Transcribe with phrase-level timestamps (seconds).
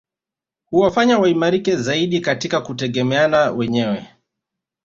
[0.65, 4.07] Huwafanya waimarike zaidi katika kutegemeana wenyewe